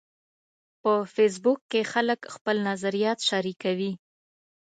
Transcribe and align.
په 0.81 0.93
فېسبوک 1.13 1.59
کې 1.71 1.81
خلک 1.93 2.19
خپل 2.35 2.55
نظریات 2.69 3.19
شریکوي 3.29 3.91